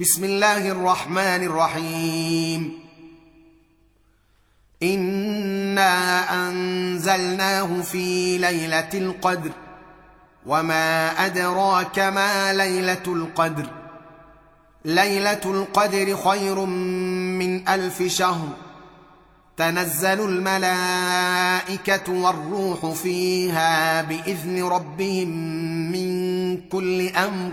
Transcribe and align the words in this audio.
بسم 0.00 0.24
الله 0.24 0.68
الرحمن 0.68 1.44
الرحيم. 1.44 2.78
إنا 4.82 5.92
أنزلناه 6.48 7.80
في 7.82 8.38
ليلة 8.38 8.88
القدر 8.94 9.50
وما 10.46 11.10
أدراك 11.26 11.98
ما 11.98 12.52
ليلة 12.52 13.02
القدر. 13.06 13.66
ليلة 14.84 15.40
القدر 15.44 16.16
خير 16.16 16.64
من 16.64 17.68
ألف 17.68 18.02
شهر. 18.02 18.48
تنزل 19.56 20.20
الملائكة 20.20 22.12
والروح 22.12 22.86
فيها 22.86 24.02
بإذن 24.02 24.64
ربهم 24.64 25.28
من 25.92 26.56
كل 26.68 27.08
أمر. 27.08 27.52